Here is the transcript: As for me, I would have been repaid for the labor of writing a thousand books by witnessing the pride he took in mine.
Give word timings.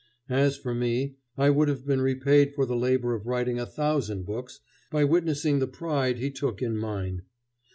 As 0.29 0.57
for 0.57 0.73
me, 0.73 1.17
I 1.37 1.51
would 1.51 1.67
have 1.67 1.85
been 1.85 2.01
repaid 2.01 2.55
for 2.55 2.65
the 2.65 2.75
labor 2.75 3.13
of 3.13 3.27
writing 3.27 3.59
a 3.59 3.67
thousand 3.67 4.25
books 4.25 4.59
by 4.89 5.03
witnessing 5.03 5.59
the 5.59 5.67
pride 5.67 6.17
he 6.17 6.31
took 6.31 6.59
in 6.59 6.75
mine. 6.75 7.21